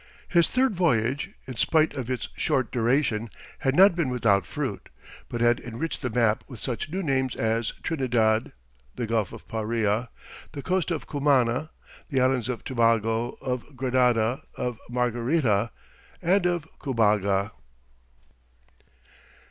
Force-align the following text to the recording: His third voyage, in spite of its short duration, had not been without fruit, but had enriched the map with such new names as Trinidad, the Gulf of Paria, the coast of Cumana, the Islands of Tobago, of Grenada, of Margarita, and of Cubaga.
His 0.27 0.49
third 0.49 0.73
voyage, 0.73 1.29
in 1.45 1.53
spite 1.53 1.93
of 1.93 2.09
its 2.09 2.29
short 2.35 2.71
duration, 2.71 3.29
had 3.59 3.75
not 3.75 3.95
been 3.95 4.09
without 4.09 4.47
fruit, 4.47 4.89
but 5.29 5.41
had 5.41 5.59
enriched 5.59 6.01
the 6.01 6.09
map 6.09 6.43
with 6.47 6.59
such 6.59 6.89
new 6.89 7.03
names 7.03 7.35
as 7.35 7.71
Trinidad, 7.83 8.51
the 8.95 9.05
Gulf 9.05 9.31
of 9.31 9.47
Paria, 9.47 10.09
the 10.53 10.63
coast 10.63 10.89
of 10.89 11.05
Cumana, 11.05 11.69
the 12.09 12.19
Islands 12.19 12.49
of 12.49 12.63
Tobago, 12.63 13.37
of 13.43 13.75
Grenada, 13.77 14.41
of 14.55 14.79
Margarita, 14.89 15.69
and 16.19 16.47
of 16.47 16.67
Cubaga. 16.79 17.51